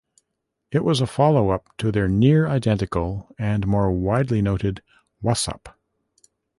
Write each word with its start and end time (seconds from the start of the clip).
It 0.71 0.83
was 0.83 0.99
a 0.99 1.05
followup 1.05 1.65
to 1.77 1.91
their 1.91 2.07
near-identical 2.07 3.35
and 3.37 3.67
more 3.67 3.91
widely 3.91 4.41
noted 4.41 4.81
Whassup? 5.23 5.77